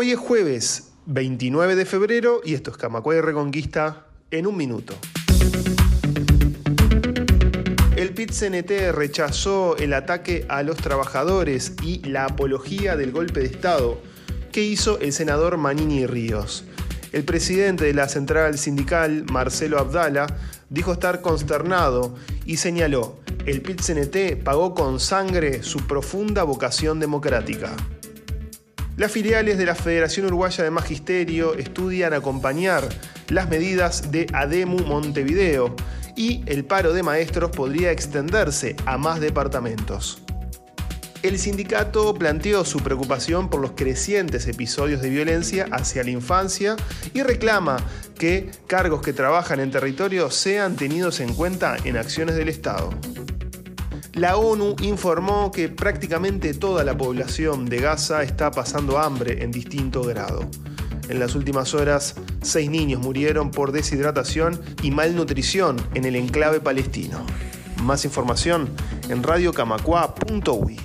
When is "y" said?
2.44-2.54, 11.82-11.98, 22.46-22.58, 36.16-36.42, 47.14-47.22, 64.82-64.90